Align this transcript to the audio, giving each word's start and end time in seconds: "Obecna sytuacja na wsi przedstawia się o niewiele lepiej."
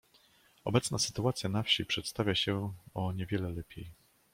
"Obecna 0.65 0.97
sytuacja 0.99 1.49
na 1.49 1.63
wsi 1.63 1.85
przedstawia 1.85 2.35
się 2.35 2.73
o 2.93 3.11
niewiele 3.11 3.49
lepiej." 3.51 3.91